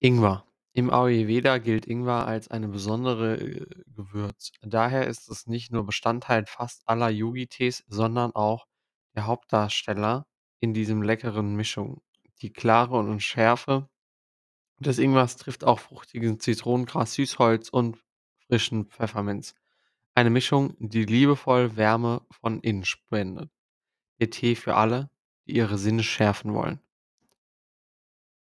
Ingwer. 0.00 0.44
Im 0.72 0.90
Ayurveda 0.90 1.56
gilt 1.56 1.86
Ingwer 1.86 2.26
als 2.26 2.48
eine 2.48 2.68
besondere, 2.68 3.36
äh, 3.38 3.66
Gewürz. 3.86 4.52
Daher 4.60 5.06
ist 5.06 5.30
es 5.30 5.46
nicht 5.46 5.72
nur 5.72 5.86
Bestandteil 5.86 6.44
fast 6.46 6.86
aller 6.86 7.08
Yogi-Tees, 7.08 7.84
sondern 7.88 8.32
auch 8.34 8.66
der 9.14 9.26
Hauptdarsteller 9.26 10.26
in 10.60 10.74
diesem 10.74 11.00
leckeren 11.02 11.56
Mischung. 11.56 12.02
Die 12.42 12.52
Klare 12.52 12.98
und 12.98 13.20
Schärfe 13.20 13.88
des 14.78 14.98
Ingwers 14.98 15.36
trifft 15.36 15.64
auch 15.64 15.78
fruchtigen 15.78 16.40
Zitronengras, 16.40 17.14
Süßholz 17.14 17.70
und 17.70 17.98
frischen 18.46 18.84
Pfefferminz. 18.86 19.54
Eine 20.14 20.28
Mischung, 20.28 20.76
die 20.78 21.04
liebevoll 21.06 21.76
Wärme 21.76 22.20
von 22.30 22.60
innen 22.60 22.84
spendet. 22.84 23.50
Der 24.20 24.28
Tee 24.28 24.54
für 24.54 24.74
alle, 24.76 25.10
die 25.46 25.56
ihre 25.56 25.78
Sinne 25.78 26.02
schärfen 26.02 26.52
wollen. 26.52 26.80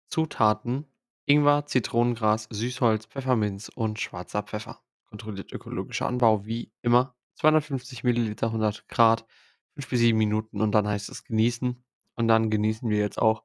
Zutaten: 0.09 0.87
Ingwer, 1.27 1.66
Zitronengras, 1.66 2.48
Süßholz, 2.51 3.06
Pfefferminz 3.06 3.69
und 3.69 4.01
schwarzer 4.01 4.42
Pfeffer. 4.42 4.83
Kontrolliert 5.06 5.52
ökologischer 5.52 6.06
Anbau 6.06 6.45
wie 6.46 6.73
immer. 6.83 7.15
250 7.34 8.05
Milliliter, 8.05 8.46
100 8.48 8.88
Grad, 8.88 9.27
5 9.74 9.88
bis 9.88 10.01
7 10.01 10.19
Minuten 10.19 10.60
und 10.60 10.73
dann 10.73 10.88
heißt 10.88 11.09
es 11.09 11.24
genießen. 11.24 11.82
Und 12.15 12.29
dann 12.29 12.51
genießen 12.51 12.88
wir 12.88 12.98
jetzt 12.98 13.19
auch 13.19 13.45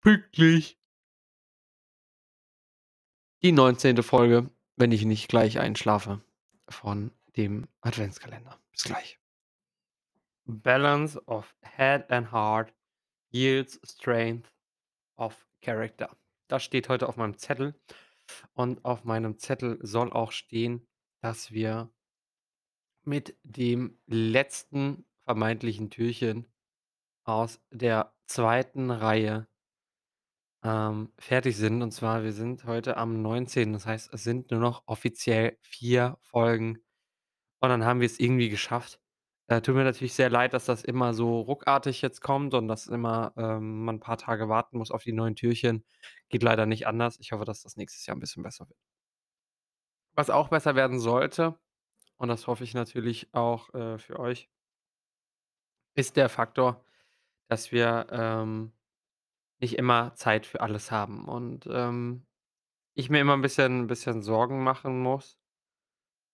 pünktlich 0.00 0.78
die 3.42 3.52
19. 3.52 4.02
Folge, 4.02 4.50
wenn 4.76 4.92
ich 4.92 5.04
nicht 5.04 5.28
gleich 5.28 5.58
einschlafe, 5.58 6.20
von 6.68 7.12
dem 7.36 7.68
Adventskalender. 7.80 8.58
Bis 8.72 8.84
gleich. 8.84 9.18
Balance 10.44 11.20
of 11.26 11.54
head 11.62 12.10
and 12.10 12.30
heart 12.32 12.72
yields 13.32 13.80
strength 13.84 14.52
of 15.16 15.46
character. 15.60 16.10
Das 16.48 16.62
steht 16.62 16.88
heute 16.88 17.08
auf 17.08 17.16
meinem 17.16 17.38
Zettel. 17.38 17.74
Und 18.54 18.84
auf 18.84 19.04
meinem 19.04 19.38
Zettel 19.38 19.78
soll 19.82 20.12
auch 20.12 20.32
stehen, 20.32 20.86
dass 21.20 21.52
wir 21.52 21.90
mit 23.04 23.36
dem 23.44 23.98
letzten 24.06 25.06
vermeintlichen 25.24 25.90
Türchen 25.90 26.46
aus 27.24 27.60
der 27.70 28.14
zweiten 28.26 28.90
Reihe 28.90 29.48
ähm, 30.64 31.12
fertig 31.18 31.56
sind. 31.56 31.82
Und 31.82 31.92
zwar, 31.92 32.24
wir 32.24 32.32
sind 32.32 32.64
heute 32.64 32.96
am 32.96 33.22
19. 33.22 33.72
Das 33.72 33.86
heißt, 33.86 34.12
es 34.12 34.24
sind 34.24 34.50
nur 34.50 34.60
noch 34.60 34.82
offiziell 34.86 35.56
vier 35.62 36.18
Folgen. 36.20 36.78
Und 37.60 37.68
dann 37.70 37.84
haben 37.84 38.00
wir 38.00 38.06
es 38.06 38.18
irgendwie 38.20 38.48
geschafft. 38.48 39.00
Äh, 39.48 39.60
tut 39.60 39.76
mir 39.76 39.84
natürlich 39.84 40.14
sehr 40.14 40.30
leid, 40.30 40.54
dass 40.54 40.64
das 40.64 40.82
immer 40.82 41.14
so 41.14 41.40
ruckartig 41.40 42.02
jetzt 42.02 42.20
kommt 42.20 42.52
und 42.54 42.66
dass 42.68 42.88
immer 42.88 43.32
ähm, 43.36 43.84
man 43.84 43.96
ein 43.96 44.00
paar 44.00 44.18
Tage 44.18 44.48
warten 44.48 44.78
muss 44.78 44.90
auf 44.90 45.04
die 45.04 45.12
neuen 45.12 45.36
Türchen. 45.36 45.84
Geht 46.28 46.42
leider 46.42 46.66
nicht 46.66 46.86
anders. 46.88 47.18
Ich 47.20 47.32
hoffe, 47.32 47.44
dass 47.44 47.62
das 47.62 47.76
nächstes 47.76 48.06
Jahr 48.06 48.16
ein 48.16 48.20
bisschen 48.20 48.42
besser 48.42 48.68
wird. 48.68 48.78
Was 50.14 50.30
auch 50.30 50.48
besser 50.48 50.74
werden 50.74 50.98
sollte, 50.98 51.58
und 52.16 52.28
das 52.28 52.46
hoffe 52.46 52.64
ich 52.64 52.74
natürlich 52.74 53.32
auch 53.34 53.72
äh, 53.74 53.98
für 53.98 54.18
euch, 54.18 54.50
ist 55.94 56.16
der 56.16 56.28
Faktor, 56.28 56.84
dass 57.48 57.72
wir 57.72 58.06
ähm, 58.10 58.72
nicht 59.60 59.78
immer 59.78 60.14
Zeit 60.14 60.46
für 60.46 60.60
alles 60.60 60.90
haben 60.90 61.26
und 61.26 61.68
ähm, 61.70 62.26
ich 62.94 63.10
mir 63.10 63.20
immer 63.20 63.34
ein 63.34 63.42
bisschen, 63.42 63.82
ein 63.82 63.86
bisschen 63.88 64.22
Sorgen 64.22 64.64
machen 64.64 65.00
muss 65.02 65.38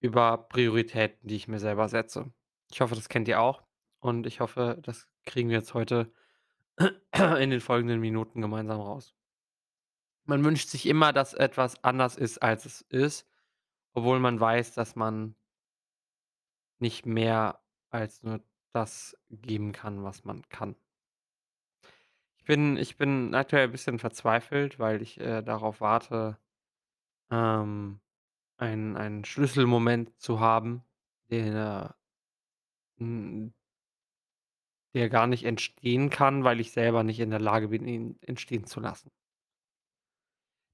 über 0.01 0.39
Prioritäten, 0.49 1.29
die 1.29 1.37
ich 1.37 1.49
mir 1.49 1.61
selber 1.61 1.89
setze. 1.89 2.33
Ich 2.73 2.81
hoffe, 2.81 2.95
das 2.95 3.11
kennt 3.11 3.29
ihr 3.29 3.41
auch 3.41 3.63
und 4.01 4.27
ich 4.27 4.41
hoffe, 4.41 4.79
das 4.83 5.07
kriegen 5.27 5.51
wir 5.51 5.59
jetzt 5.59 5.75
heute 5.75 6.11
in 6.79 7.51
den 7.51 7.61
folgenden 7.61 8.01
Minuten 8.01 8.41
gemeinsam 8.41 8.81
raus. 8.81 9.15
Man 10.25 10.43
wünscht 10.43 10.69
sich 10.69 10.87
immer, 10.87 11.13
dass 11.13 11.35
etwas 11.35 11.85
anders 11.85 12.17
ist, 12.17 12.39
als 12.39 12.65
es 12.65 12.81
ist, 12.81 13.29
obwohl 13.93 14.21
man 14.21 14.41
weiß, 14.41 14.73
dass 14.73 14.97
man 14.97 15.35
nicht 16.79 17.05
mehr 17.05 17.61
als 17.91 18.23
nur 18.23 18.41
das 18.73 19.19
geben 19.29 19.73
kann, 19.73 20.03
was 20.03 20.25
man 20.25 20.49
kann. 20.49 20.75
Ich 22.39 22.45
bin 22.45 22.77
ich 22.79 22.97
bin 22.97 23.35
aktuell 23.35 23.65
ein 23.65 23.71
bisschen 23.71 23.99
verzweifelt, 23.99 24.79
weil 24.79 25.03
ich, 25.03 25.21
äh, 25.21 25.43
darauf 25.43 25.81
warte, 25.81 26.39
ähm, 27.31 28.01
einen 28.57 28.97
einen 28.97 29.25
Schlüsselmoment 29.25 30.19
zu 30.19 30.41
haben, 30.41 30.83
der 31.31 31.97
der 34.95 35.09
gar 35.09 35.27
nicht 35.27 35.45
entstehen 35.45 36.11
kann, 36.11 36.45
weil 36.45 36.61
ich 36.61 36.73
selber 36.73 37.03
nicht 37.03 37.21
in 37.21 37.31
der 37.31 37.41
Lage 37.41 37.69
bin, 37.69 37.87
ihn 37.87 38.19
entstehen 38.23 38.65
zu 38.65 38.81
lassen. 38.81 39.11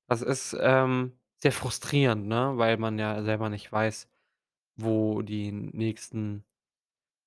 Das 0.09 0.23
ist, 0.23 0.57
ähm, 0.61 1.19
sehr 1.41 1.53
frustrierend, 1.53 2.27
ne, 2.27 2.53
weil 2.57 2.77
man 2.79 2.99
ja 2.99 3.23
selber 3.23 3.49
nicht 3.49 3.71
weiß, 3.71 4.09
wo 4.77 5.23
die 5.23 5.53
nächsten 5.53 6.45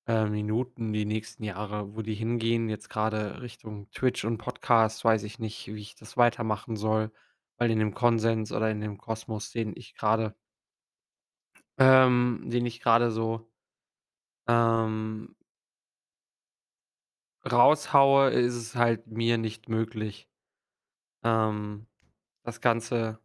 äh, 0.07 0.25
Minuten, 0.25 0.94
die 0.94 1.06
nächsten 1.06 1.44
Jahre, 1.44 1.96
wo 1.96 2.01
die 2.01 2.16
hingehen. 2.16 2.69
Jetzt 2.69 2.90
gerade 2.90 3.41
Richtung 3.41 3.90
Twitch 3.91 4.25
und 4.25 4.38
Podcast 4.38 5.06
weiß 5.06 5.24
ich 5.24 5.40
nicht, 5.40 5.68
wie 5.68 5.81
ich 5.81 5.96
das 5.96 6.18
weitermachen 6.18 6.75
soll, 6.75 7.12
weil 7.57 7.72
in 7.72 7.80
dem 7.80 7.94
Konsens 7.94 8.51
oder 8.51 8.72
in 8.72 8.81
dem 8.81 8.97
Kosmos, 8.97 9.51
den 9.51 9.74
ich 9.75 9.96
gerade, 9.96 10.35
ähm 11.78 12.41
den 12.50 12.66
ich 12.66 12.80
gerade 12.81 13.12
so, 13.12 13.50
ähm, 14.51 15.35
raushaue, 17.50 18.29
ist 18.31 18.56
es 18.56 18.75
halt 18.75 19.07
mir 19.07 19.38
nicht 19.38 19.69
möglich, 19.69 20.29
ähm, 21.23 21.88
das 22.44 22.62
Ganze 22.62 23.19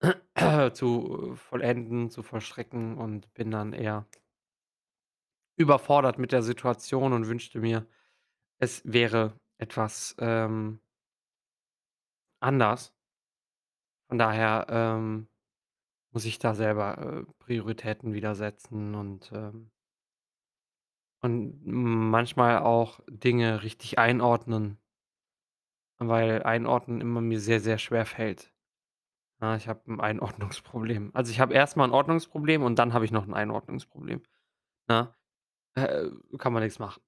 zu 0.72 1.34
vollenden, 1.36 2.10
zu 2.10 2.22
vollstrecken 2.22 2.96
und 2.98 3.32
bin 3.34 3.50
dann 3.50 3.72
eher 3.72 4.06
überfordert 5.56 6.18
mit 6.18 6.32
der 6.32 6.42
Situation 6.42 7.12
und 7.12 7.28
wünschte 7.28 7.60
mir, 7.60 7.86
es 8.58 8.82
wäre 8.84 9.38
etwas, 9.58 10.16
ähm 10.18 10.80
anders. 12.42 12.92
Von 14.08 14.18
daher, 14.18 14.66
ähm, 14.68 15.28
muss 16.12 16.24
ich 16.26 16.38
da 16.38 16.54
selber, 16.54 16.98
äh, 16.98 17.32
Prioritäten 17.38 18.12
wieder 18.14 18.34
setzen 18.34 18.94
und, 18.94 19.32
ähm 19.32 19.70
und 21.22 21.60
manchmal 21.66 22.58
auch 22.60 23.00
Dinge 23.08 23.62
richtig 23.62 23.98
einordnen, 23.98 24.78
weil 25.98 26.42
Einordnen 26.42 27.00
immer 27.00 27.20
mir 27.20 27.40
sehr, 27.40 27.60
sehr 27.60 27.78
schwer 27.78 28.06
fällt. 28.06 28.52
Ja, 29.42 29.56
ich 29.56 29.68
habe 29.68 29.82
'n 29.92 30.00
Einordnungsproblem. 30.00 31.10
Also, 31.14 31.32
ich 31.32 31.40
habe 31.40 31.54
erst 31.54 31.76
mal 31.76 31.86
'n 31.86 31.92
Ordnungsproblem 31.92 32.62
und 32.64 32.78
dann 32.78 32.94
habe 32.94 33.04
ich 33.06 33.12
noch 33.12 33.26
'n 33.26 33.34
Einordnungsproblem, 33.34 34.22
ne? 34.88 35.14
Äh, 35.76 36.10
kann 36.38 36.52
man 36.54 36.62
nix 36.64 36.78
machen. 36.80 37.02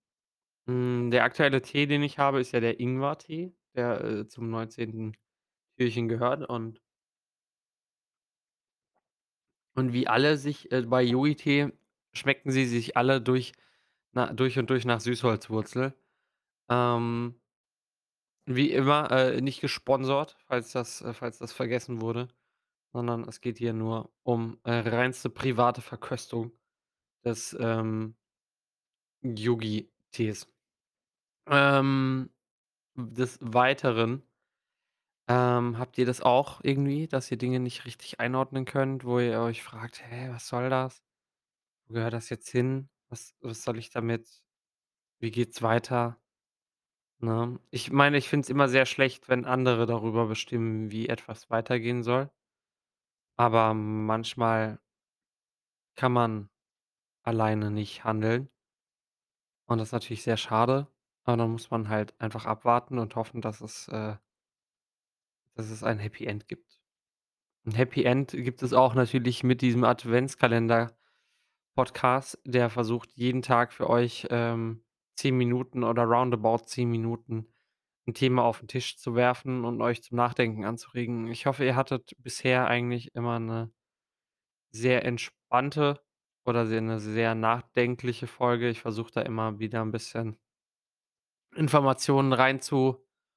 Hm, 0.69 1.11
der 1.13 1.25
aktuelle 1.25 1.63
Tee, 1.63 1.87
den 1.87 2.03
ich 2.05 2.19
habe, 2.19 2.41
ist 2.41 2.53
ja 2.53 2.61
der 2.61 2.81
Ingwertee, 2.81 3.55
der, 3.77 4.03
äh, 4.05 4.29
zum 4.29 4.51
19. 4.51 5.17
Türchen 5.79 6.09
gehört 6.09 6.49
und 6.49 6.81
Und 9.77 9.93
wie 9.93 10.07
alle 10.09 10.37
sich 10.37 10.71
äh, 10.73 10.83
bei 10.83 11.03
Yogi-Tee 11.03 11.73
schmecken 12.13 12.51
sie 12.51 12.67
sich 12.67 12.97
alle 12.97 13.21
durch 13.21 13.53
na 14.15 14.33
durch 14.33 14.59
und 14.59 14.71
durch 14.71 14.85
nach 14.85 15.01
Süßholzwurzel. 15.01 15.95
Ähm, 16.71 17.37
wie 18.47 18.71
immer, 18.73 19.11
äh, 19.11 19.41
nicht 19.41 19.61
gesponsert, 19.61 20.37
falls 20.47 20.73
das 20.73 21.01
äh, 21.03 21.15
falls 21.15 21.39
das 21.39 21.53
vergessen 21.53 22.01
wurde, 22.01 22.29
sondern 22.93 23.25
es 23.29 23.41
geht 23.41 23.59
hier 23.59 23.73
nur 23.73 24.13
um, 24.25 24.59
äh, 24.65 24.73
reinste 24.73 25.31
private 25.31 25.83
Verköstung 25.83 26.53
des, 27.25 27.57
ähm, 27.61 28.17
Yogi-Tees. 29.23 30.47
Ähm, 31.47 32.31
des 32.97 33.39
Weiteren, 33.43 34.23
ähm, 35.29 35.79
habt 35.79 35.99
ihr 35.99 36.06
das 36.06 36.21
auch 36.21 36.61
irgendwie, 36.62 37.06
dass 37.09 37.31
ihr 37.31 37.38
Dinge 37.38 37.61
nicht 37.61 37.85
richtig 37.87 38.21
einordnen 38.21 38.65
könnt, 38.67 39.05
wo 39.05 39.19
ihr 39.21 39.41
euch 39.41 39.62
fragt: 39.62 40.03
„Hä, 40.06 40.29
was 40.31 40.49
soll 40.49 40.69
das?“ 40.71 41.03
Wo 41.88 41.94
gehört 41.94 42.15
das 42.15 42.31
jetzt 42.31 42.50
hin? 42.50 42.91
Was 43.09 43.35
was 43.41 43.62
soll 43.62 43.79
ich 43.79 43.89
damit? 43.91 44.29
Wie 45.21 45.31
geht's 45.33 45.62
weiter, 45.62 46.21
ne? 47.19 47.59
Ich 47.71 47.91
meine, 47.91 48.17
ich 48.19 48.29
finde 48.29 48.45
es 48.45 48.51
immer 48.51 48.69
sehr 48.69 48.87
schlecht, 48.87 49.29
wenn 49.29 49.45
andere 49.47 49.87
darüber 49.87 50.27
bestimmen, 50.27 50.91
wie 50.93 51.09
etwas 51.09 51.51
weitergehen 51.51 52.03
soll. 52.05 52.31
Aber 53.37 53.75
manchmal 53.75 54.81
kann 55.97 56.12
man 56.12 56.51
alleine 57.25 57.71
nicht 57.71 58.05
handeln 58.05 58.51
und 59.67 59.79
das 59.79 59.89
ist 59.89 59.93
natürlich 59.93 60.23
sehr 60.23 60.37
schade, 60.37 60.87
aber 61.25 61.37
dann 61.37 61.50
muss 61.50 61.71
man 61.71 61.89
halt 61.89 62.19
einfach 62.21 62.47
abwarten 62.47 62.99
und 62.99 63.15
hoffen, 63.17 63.41
dass 63.41 63.61
es 63.61 63.89
äh, 63.89 64.17
dass 65.57 65.69
es 65.71 65.83
ein 65.83 65.99
Happy 65.99 66.27
End 66.27 66.47
gibt. 66.47 66.79
'N 67.67 67.75
Happy 67.75 68.05
End 68.05 68.33
gibt 68.33 68.62
es 68.62 68.73
auch 68.75 68.95
natürlich 68.95 69.45
mit 69.45 69.62
diesem 69.62 69.85
Adventskalender-Podcast, 71.76 72.38
der 72.44 72.71
versucht, 72.71 73.11
jeden 73.15 73.43
Tag 73.43 73.73
für 73.73 73.88
euch, 73.91 74.26
ähm, 74.31 74.85
10 75.17 75.37
Minuten 75.37 75.85
oder 75.85 76.05
roundabout 76.05 76.65
10 76.67 76.88
Minuten 76.91 77.47
'n 78.06 78.15
Thema 78.15 78.44
auf 78.44 78.62
'n 78.62 78.69
Tisch 78.69 78.97
zu 78.99 79.15
werfen 79.15 79.65
und 79.65 79.81
euch 79.82 80.03
zum 80.03 80.17
Nachdenken 80.17 80.65
anzuregen. 80.65 81.29
Ich 81.29 81.47
hoffe, 81.47 81.65
ihr 81.65 81.76
hattet 81.76 82.15
bisher 82.19 82.67
eigentlich 82.69 83.15
immer 83.15 83.38
'ne 83.41 83.71
sehr 84.76 85.05
entspannte 85.05 86.00
oder 86.44 86.67
sehr 86.67 86.81
'ne 86.81 86.99
sehr 86.99 87.37
nachdenkliche 87.37 88.26
Folge. 88.26 88.69
Ich 88.69 88.81
versuche 88.81 89.12
da 89.12 89.21
immer 89.23 89.61
wieder 89.61 89.82
'n 89.82 89.93
bisschen 89.93 90.37
Informationen 91.56 92.32
reinzustreuen 92.32 93.29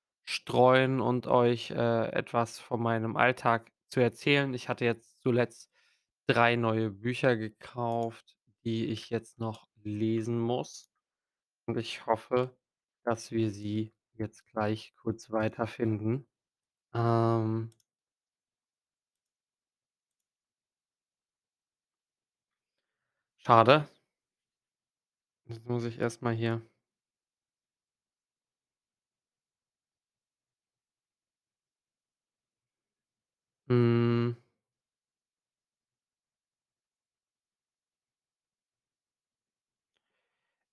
und 1.02 1.28
euch, 1.28 1.72
äh, 1.72 2.08
etwas 2.12 2.60
von 2.60 2.82
meinem 2.82 3.16
Alltag 3.18 3.72
zu 3.90 4.00
erzählen. 4.00 4.54
Ich 4.54 4.70
hatte 4.70 4.86
jetzt 4.86 5.22
zuletzt 5.22 5.70
3 6.28 6.58
neue 6.58 6.92
Bücher 6.92 7.38
gekauft, 7.38 8.38
die 8.66 8.88
ich 8.88 9.10
jetzt 9.10 9.40
noch 9.40 9.68
lesen 9.84 10.40
muss. 10.42 10.92
Und 11.68 11.78
ich 11.78 12.06
hoffe, 12.08 12.58
dass 13.04 13.32
wir 13.32 13.52
sie 13.52 13.94
jetzt 14.16 14.46
gleich 14.48 14.94
kurz 14.98 15.32
weiterfinden. 15.32 16.28
Ähm 16.94 17.74
schade. 23.46 23.88
Jetzt 25.50 25.66
muss 25.68 25.86
ich 25.86 26.00
erst 26.00 26.22
mal 26.22 26.34
hier 26.34 26.62
Hm. 33.70 34.38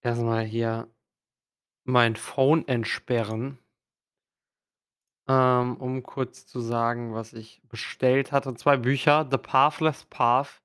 Erst 0.05 0.21
mal 0.23 0.45
hier 0.45 0.87
mein 1.85 2.17
Phone 2.17 2.69
entsperren 2.69 3.59
ähm, 5.29 5.77
um 5.79 6.03
kurz 6.03 6.47
zu 6.47 6.61
sagen, 6.61 7.15
was 7.15 7.33
ich 7.33 7.63
bestellt 7.69 8.31
hatte. 8.33 8.55
2 8.55 8.77
Bücher, 8.77 9.27
„The 9.31 9.39
Pathless 9.39 10.05
Path“ 10.05 10.61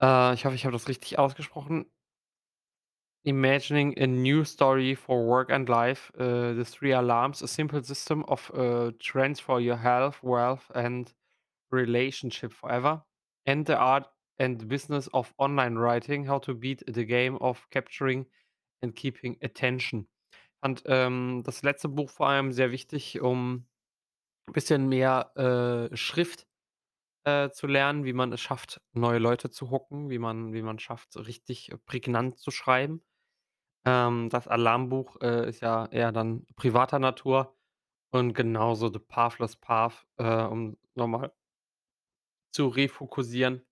äh, 0.00 0.34
ich 0.34 0.44
hoffe, 0.44 0.54
ich 0.56 0.64
habe 0.64 0.72
das 0.72 0.88
richtig 0.88 1.18
ausgesprochen. 1.18 1.86
„Imagining 3.26 3.94
a 3.98 4.06
New 4.08 4.42
Story 4.44 4.96
for 4.96 5.24
Work 5.28 5.50
and 5.52 5.68
Life“, 5.68 6.12
äh, 6.18 6.54
„The 6.54 6.64
Three 6.64 6.92
Alarms: 6.92 7.40
A 7.40 7.46
Simple 7.46 7.84
System 7.84 8.24
of, 8.24 8.50
äh, 8.52 8.90
Trends 8.98 9.38
for 9.38 9.60
Your 9.60 9.76
Health, 9.76 10.24
Wealth 10.24 10.72
and 10.74 11.14
Relationship 11.72 12.52
Forever“ 12.54 13.04
and 13.46 13.66
„The 13.66 13.74
Art 13.76 14.11
and 14.42 14.68
Business 14.68 15.08
of 15.14 15.34
Online 15.38 15.78
Writing: 15.78 16.28
How 16.28 16.40
to 16.42 16.56
Beat 16.56 16.84
the 16.92 17.06
Game 17.06 17.36
of 17.38 17.70
Capturing 17.70 18.26
and 18.82 18.96
Keeping 18.96 19.38
Attention“. 19.42 20.08
Und, 20.62 20.84
ähm, 20.86 21.42
das 21.44 21.62
letzte 21.62 21.88
Buch 21.90 22.10
vor 22.10 22.28
allem 22.28 22.52
sehr 22.52 22.72
wichtig, 22.72 23.20
um 23.22 23.68
bisschen 24.52 24.88
mehr, 24.88 25.32
äh, 25.92 25.96
Schrift, 25.96 26.46
äh, 27.24 27.50
zu 27.50 27.66
lernen, 27.68 28.04
wie 28.04 28.12
man 28.14 28.32
es 28.32 28.40
schafft, 28.40 28.82
neue 28.94 29.18
Leute 29.18 29.50
zu 29.50 29.70
hooken, 29.70 30.10
wie 30.10 30.18
man 30.18 30.52
wie 30.54 30.62
man 30.62 30.78
schafft, 30.80 31.16
richtig 31.16 31.72
prägnant 31.86 32.38
zu 32.38 32.50
schreiben. 32.52 33.02
Ähm, 33.86 34.28
das 34.30 34.48
Alarmbuch, 34.48 35.16
äh, 35.22 35.48
ist 35.48 35.62
ja 35.62 35.86
eher 35.86 36.12
dann 36.12 36.46
privater 36.56 36.98
Natur 37.00 37.56
und 38.12 38.34
genauso 38.34 38.92
„The 38.92 39.00
Pathless 39.00 39.56
Path“, 39.56 40.06
äh, 40.18 40.44
um 40.44 40.78
noch 40.96 41.08
mal 41.08 41.32
zu 42.54 42.68
refokussieren 42.68 43.62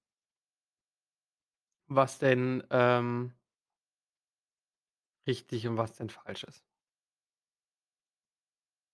was 1.90 2.18
denn, 2.18 2.62
ähm 2.70 3.32
richtig 5.26 5.66
und 5.66 5.76
was 5.78 5.94
denn 5.96 6.10
falsch 6.10 6.44
ist. 6.44 6.62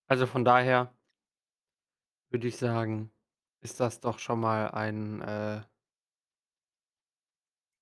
Also, 0.09 0.25
von 0.25 0.43
daher 0.45 0.93
würde 2.31 2.47
ich 2.47 2.57
sagen, 2.57 3.11
ist 3.61 3.79
das 3.79 3.99
doch 4.01 4.19
schon 4.19 4.39
mal 4.39 4.69
ein, 4.71 5.21
äh 5.21 5.61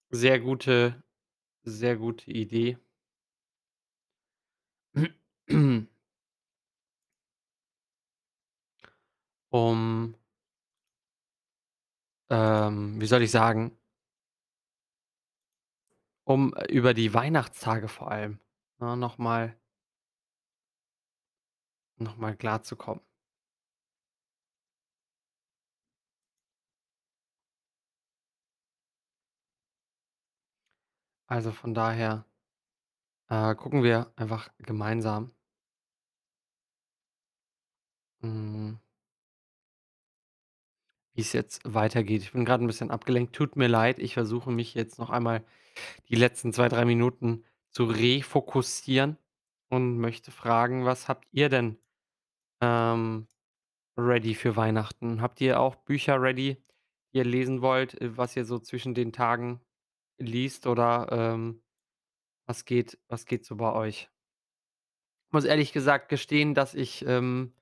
sehr 0.09 0.39
gute 0.39 1.03
sehr 1.63 1.97
gute 1.97 2.31
Idee. 2.31 2.77
Um 9.51 10.15
ähm, 12.29 12.99
wie 12.99 13.05
soll 13.07 13.21
ich 13.23 13.31
sagen 13.31 13.77
um 16.25 16.53
über 16.69 16.93
die 16.93 17.13
Weihnachtstage 17.13 17.87
vor 17.87 18.11
allem, 18.11 18.39
ne, 18.79 18.97
noch 18.97 19.17
mal 19.17 19.55
noch 21.97 22.15
mal 22.17 22.35
klarzukommen. 22.35 23.01
Also, 31.27 31.51
von 31.51 31.75
daher 31.75 32.25
äh, 33.29 33.53
gucken 33.55 33.83
wir 33.83 34.11
einfach 34.15 34.49
gemeinsam 34.59 35.31
hm 38.21 38.84
wie's 41.15 41.33
jetzt 41.33 41.61
weitergeht. 41.65 42.21
Ich 42.23 42.31
bin 42.33 42.45
grad 42.45 42.61
'n 42.61 42.67
bisschen 42.67 42.91
abgelenkt. 42.91 43.35
Tut 43.35 43.55
mir 43.55 43.67
leid. 43.67 43.99
Ich 43.99 44.13
versuche 44.13 44.51
mich 44.51 44.73
jetzt 44.75 44.99
noch 44.99 45.09
einmal 45.09 45.43
die 46.09 46.15
letzten 46.15 46.53
2, 46.53 46.69
3 46.69 46.85
Minuten 46.85 47.45
zu 47.71 47.85
refokussieren 47.85 49.17
und 49.69 49.99
möchte 49.99 50.31
fragen: 50.31 50.85
Was 50.85 51.07
habt 51.09 51.27
ihr 51.31 51.49
denn, 51.49 51.77
ähm, 52.61 53.27
ready 53.97 54.35
für 54.35 54.55
Weihnachten? 54.57 55.21
Habt 55.21 55.41
ihr 55.41 55.59
auch 55.61 55.75
Bücher 55.77 56.21
ready, 56.21 56.63
die 57.13 57.19
ihr 57.19 57.25
lesen 57.25 57.61
wollt, 57.61 57.99
äh, 58.01 58.17
was 58.17 58.35
ihr 58.37 58.45
so 58.45 58.59
zwischen 58.59 58.93
den 58.95 59.13
Tagen 59.13 59.61
liest 60.19 60.67
oder, 60.67 61.09
ähm, 61.11 61.63
was 62.47 62.65
geht 62.65 62.99
was 63.09 63.25
geht 63.27 63.45
so 63.45 63.57
bei 63.57 63.73
euch? 63.73 64.09
Muss 65.33 65.45
ehrlich 65.45 65.73
gesagt 65.73 66.09
gestehen, 66.09 66.53
dass 66.53 66.73
ich, 66.75 67.05
ähm, 67.07 67.53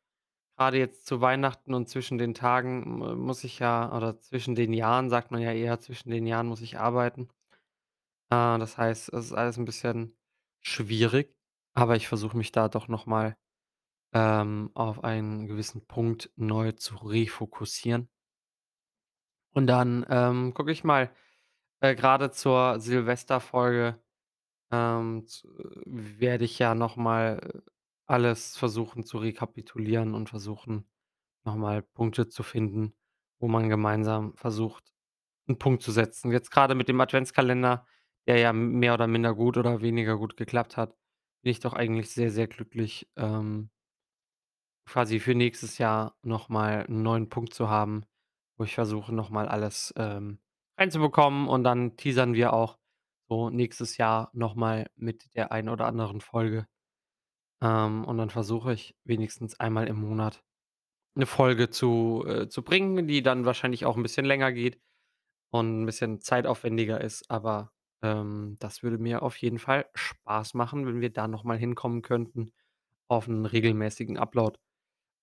grade 0.58 0.78
jetzt 0.78 1.06
zu 1.08 1.20
Weihnachten 1.22 1.74
und 1.74 1.90
zwischen 1.90 2.18
den 2.18 2.34
Tagen 2.36 3.00
muss 3.20 3.44
ich 3.44 3.60
ja 3.60 3.96
oder 3.96 4.20
zwischen 4.20 4.56
den 4.56 4.74
Jahren, 4.74 5.10
sagt 5.10 5.32
man 5.32 5.42
ja 5.42 5.52
eher, 5.52 5.80
zwischen 5.80 6.10
den 6.12 6.28
Jahren 6.28 6.48
muss 6.48 6.62
ich 6.62 6.78
arbeiten. 6.80 7.30
Äh, 8.32 8.60
das 8.60 8.78
heißt, 8.78 9.10
es 9.14 9.26
ist 9.28 9.34
alles 9.34 9.58
'n 9.58 9.66
bisschen 9.66 10.18
schwierig, 10.62 11.36
aber 11.74 11.96
ich 11.96 12.08
versuche 12.08 12.38
mich 12.38 12.52
da 12.52 12.70
doch 12.70 12.88
noch 12.88 13.06
mal, 13.06 13.38
ähm, 14.14 14.72
auf 14.76 15.04
einen 15.04 15.48
gewissen 15.48 15.86
Punkt 15.88 16.32
neu 16.38 16.74
zu 16.74 16.96
refokussieren. 16.98 18.10
Und 19.56 19.68
dann, 19.68 20.06
ähm, 20.10 20.54
gucke 20.54 20.72
ich 20.72 20.84
mal, 20.84 21.12
äh, 21.82 21.96
grade 21.96 22.32
zur 22.32 22.80
Silvesterfolge, 22.80 24.02
ähm, 24.72 25.26
z 25.28 25.48
werde 25.86 26.46
ich 26.46 26.60
ja 26.60 26.76
noch 26.76 26.98
mal 26.98 27.64
alles 28.08 28.58
versuchen 28.58 29.04
zu 29.06 29.18
rekapitulieren 29.20 30.14
und 30.16 30.30
versuchen, 30.30 30.88
noch 31.46 31.56
mal 31.56 31.84
Punkte 31.84 32.30
zu 32.30 32.44
finden, 32.44 32.96
wo 33.40 33.48
man 33.50 33.70
gemeinsam 33.70 34.36
versucht, 34.38 34.94
'n 35.50 35.60
Punkt 35.60 35.84
zu 35.84 35.92
setzen. 35.94 36.32
Jetzt 36.32 36.52
grade 36.52 36.76
mit 36.76 36.90
dem 36.90 37.02
Adventskalender, 37.02 37.86
der 38.28 38.40
ja 38.40 38.54
mehr 38.54 38.94
oder 38.96 39.08
minder 39.08 39.36
gut 39.36 39.58
oder 39.58 39.82
weniger 39.82 40.18
gut 40.18 40.38
geklappt 40.38 40.78
hat, 40.78 40.96
bin 41.44 41.52
ich 41.52 41.60
doch 41.62 41.74
eigentlich 41.74 42.12
sehr, 42.12 42.32
sehr 42.32 42.48
glücklich, 42.48 43.10
ähm 43.18 43.70
quasi 44.88 45.20
für 45.20 45.34
nächstes 45.36 45.78
Jahr 45.78 46.16
noch 46.24 46.50
mal 46.50 46.86
'n 46.90 47.02
neuen 47.04 47.30
Punkt 47.30 47.54
zu 47.54 47.70
haben, 47.70 48.04
wo 48.58 48.66
ich 48.66 48.76
versuche, 48.76 49.14
noch 49.14 49.30
mal 49.30 49.48
alles, 49.48 49.94
ähm, 49.98 50.40
reinzubekommen 50.78 51.48
und 51.48 51.64
dann 51.64 51.96
teasern 51.96 52.34
wir 52.34 52.54
auch 52.54 52.78
so 53.30 53.50
nächstes 53.50 53.98
Jahr 53.98 54.30
noch 54.34 54.56
mal 54.56 54.88
mit 54.96 55.34
der 55.36 55.52
einen 55.52 55.70
oder 55.70 55.86
anderen 55.88 56.20
Folge. 56.22 56.68
Ähm, 57.64 58.06
und 58.06 58.20
dann 58.20 58.32
versuche 58.32 58.74
ich 58.74 58.96
wenigstens 59.06 59.60
einmal 59.62 59.88
im 59.90 59.98
Monat 60.02 60.44
'ne 61.16 61.26
Folge 61.28 61.70
zu 61.70 62.26
äh, 62.28 62.50
zu 62.50 62.64
bringen, 62.64 63.08
die 63.08 63.24
dann 63.24 63.46
wahrscheinlich 63.46 63.86
auch 63.86 63.98
'n 63.98 64.04
bisschen 64.04 64.26
länger 64.26 64.52
geht 64.54 64.80
und 65.52 65.84
'n 65.84 65.86
bisschen 65.88 66.22
zeitaufwendiger 66.22 67.02
ist, 67.02 67.30
aber, 67.32 67.72
ähm, 68.04 68.58
das 68.60 68.84
würde 68.84 68.98
mir 69.00 69.24
auf 69.24 69.38
jeden 69.38 69.60
Fall 69.60 69.88
Spaß 69.96 70.56
machen, 70.56 70.86
wenn 70.88 71.02
wir 71.02 71.12
da 71.14 71.28
noch 71.28 71.44
mal 71.46 71.58
hinkommen 71.60 72.02
könnten 72.04 72.54
auf 73.10 73.28
'n 73.30 73.46
regelmäßigen 73.48 74.18
Upload. 74.18 74.60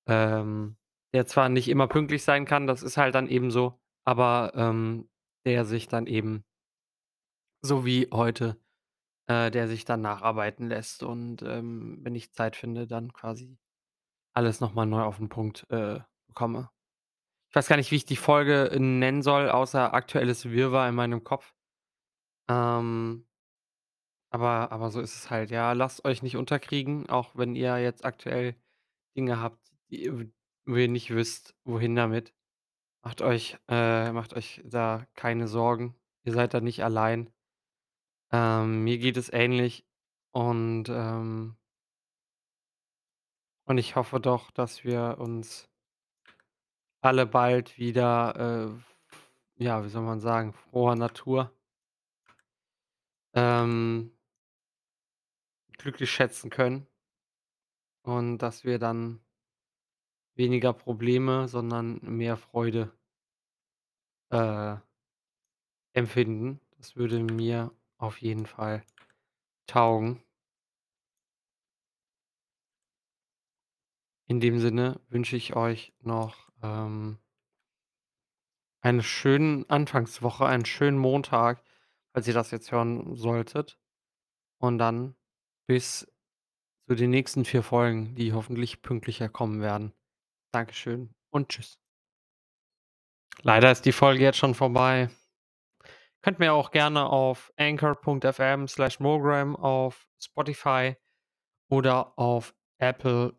Ähm, 0.09 0.77
der 1.15 1.27
zwar 1.27 1.49
nicht 1.51 1.69
immer 1.69 1.89
pünktlich 1.89 2.25
sein 2.25 2.47
kann, 2.47 2.67
das 2.69 2.83
ist 2.85 2.97
halt 2.99 3.15
dann 3.17 3.29
eben 3.29 3.51
so, 3.53 3.81
aber, 4.07 4.53
ähm, 4.57 5.09
der 5.47 5.65
sich 5.67 5.89
dann 5.89 6.07
eben 6.09 6.45
so 7.65 7.85
wie 7.85 8.09
heute, 8.13 8.57
äh, 9.31 9.51
der 9.53 9.69
sich 9.69 9.85
dann 9.87 10.03
nacharbeiten 10.03 10.69
lässt 10.69 11.05
und, 11.05 11.43
ähm, 11.43 12.01
wenn 12.03 12.17
ich 12.17 12.33
Zeit 12.35 12.57
finde, 12.57 12.87
dann 12.89 13.13
quasi 13.15 13.59
alles 14.35 14.61
noch 14.61 14.75
mal 14.75 14.87
neu 14.87 15.03
auf 15.03 15.21
'n 15.21 15.29
Punkt, 15.31 15.67
äh, 15.71 16.01
bekomme. 16.29 16.71
Ich 17.51 17.57
weiß 17.57 17.69
gar 17.69 17.77
nicht, 17.77 17.91
wie 17.93 17.97
ich 17.97 18.07
die 18.07 18.17
Folge 18.17 18.71
nennen 18.81 19.23
soll, 19.23 19.51
außer 19.51 19.95
aktuelles 19.95 20.51
Wirrwarr 20.51 20.89
in 20.91 20.95
meinem 20.97 21.25
Kopf. 21.25 21.53
Ähm 22.49 23.25
aber 24.33 24.71
aber 24.73 24.91
so 24.91 25.01
ist 25.01 25.17
es 25.17 25.31
halt, 25.31 25.51
ja. 25.51 25.73
Lasst 25.73 26.05
euch 26.05 26.23
nicht 26.23 26.37
unterkriegen, 26.37 27.09
auch 27.11 27.35
wenn 27.37 27.57
ihr 27.57 27.79
jetzt 27.79 28.05
aktuell 28.05 28.55
Dinge 29.17 29.41
habt, 29.41 29.73
die 29.91 30.05
ihr 30.05 30.31
wo 30.67 30.77
ihr 30.77 30.89
nicht 30.89 31.11
wisst, 31.11 31.57
wohin 31.65 31.97
damit, 31.97 32.33
macht 33.03 33.23
euch 33.23 33.59
äh, 33.69 34.13
macht 34.13 34.35
euch 34.35 34.63
da 34.65 35.07
keine 35.17 35.49
Sorgen. 35.49 35.97
Ihr 36.25 36.33
seid 36.35 36.55
da 36.55 36.61
nicht 36.63 36.85
allein. 36.85 37.31
Ähm, 38.33 38.85
mir 38.85 38.99
geht 38.99 39.17
es 39.17 39.33
ähnlich 39.33 39.85
und, 40.33 40.89
ähm 40.89 41.57
und 43.65 43.79
ich 43.79 43.97
hoffe 43.97 44.21
doch, 44.21 44.51
dass 44.51 44.85
wir 44.85 45.17
uns 45.19 45.69
alle 47.01 47.27
bald 47.27 47.79
wieder, 47.79 48.75
äh, 49.59 49.65
ja, 49.65 49.85
wie 49.85 49.89
soll 49.89 50.03
man 50.03 50.21
sagen, 50.21 50.53
froher 50.53 50.97
Natur 50.97 51.53
ähm 53.35 54.13
glücklich 55.79 56.11
schätzen 56.11 56.51
können 56.51 56.87
und 58.03 58.39
dass 58.39 58.65
wir 58.65 58.79
dann 58.79 59.21
weniger 60.35 60.73
Probleme, 60.73 61.49
sondern 61.49 62.01
mehr 62.03 62.37
Freude 62.37 62.93
äh 64.31 64.77
empfinden. 65.93 66.61
Das 66.77 66.97
würde 66.97 67.19
mir 67.21 67.73
auf 68.01 68.21
jeden 68.21 68.47
Fall 68.47 68.83
taugen. 69.67 70.23
In 74.27 74.41
dem 74.41 74.59
Sinne 74.59 75.01
wünsche 75.09 75.37
ich 75.37 75.57
euch 75.57 75.93
noch, 76.01 76.51
ähm 76.63 77.19
eine 78.83 79.03
schönen 79.03 79.69
Anfangswoche, 79.69 80.47
einen 80.47 80.65
schönen 80.65 80.99
Montag, 80.99 81.63
falls 82.13 82.27
ihr 82.27 82.35
das 82.35 82.51
jetzt 82.51 82.73
hören 82.73 83.15
solltet. 83.15 83.79
Und 84.59 84.79
dann 84.79 85.17
bis 85.67 86.11
zu 86.87 86.95
den 86.95 87.11
nächsten 87.11 87.45
4 87.45 87.63
Folgen, 87.63 88.15
die 88.15 88.33
hoffentlich 88.33 88.83
pünktlicher 88.83 89.29
kommen 89.29 89.61
werden. 89.61 89.93
Dankeschön 90.53 91.15
und 91.31 91.51
tschüss. 91.51 91.79
Leider 93.43 93.71
ist 93.71 93.85
die 93.85 93.93
Folge 93.93 94.25
jetzt 94.25 94.39
schon 94.39 94.55
vorbei. 94.55 95.11
Könnt 96.23 96.39
mir 96.39 96.53
auch 96.53 96.71
gerne 96.71 97.07
auf 97.07 97.53
anchor.fm/mogram 97.57 99.57
auf 99.57 100.07
Spotify 100.19 100.97
oder 101.69 102.19
auf 102.19 102.55
Apple 102.79 103.35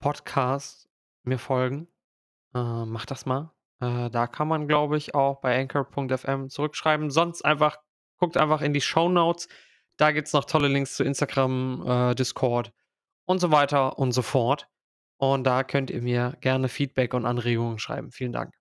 Podcasts 0.00 0.88
mir 1.22 1.38
folgen. 1.38 1.88
Äh, 2.54 2.84
macht 2.84 3.10
das 3.10 3.26
mal. 3.26 3.52
Äh, 3.80 4.10
da 4.10 4.26
kann 4.26 4.48
man, 4.48 4.66
glaube 4.66 4.96
ich, 4.96 5.14
auch 5.14 5.40
bei 5.40 5.60
anchor.fm 5.60 6.48
zurückschreiben. 6.48 7.10
Sonst 7.10 7.44
einfach 7.44 7.78
guckt 8.18 8.36
einfach 8.36 8.62
in 8.62 8.72
die 8.72 8.80
Shownotes. 8.80 9.48
Da 9.96 10.12
gibt's 10.12 10.32
noch 10.32 10.44
tolle 10.44 10.68
Links 10.68 10.96
zu 10.96 11.04
Instagram, 11.04 11.84
äh, 11.86 12.14
Discord 12.14 12.72
und 13.26 13.40
so 13.40 13.50
weiter 13.50 13.98
und 13.98 14.12
so 14.12 14.22
fort. 14.22 14.68
Und 15.18 15.44
da 15.44 15.64
könnt 15.64 15.90
ihr 15.90 16.02
mir 16.02 16.36
gerne 16.40 16.68
Feedback 16.68 17.14
und 17.14 17.26
Anregungen 17.26 17.78
schreiben. 17.78 18.10
Vielen 18.10 18.32
Dank. 18.32 18.59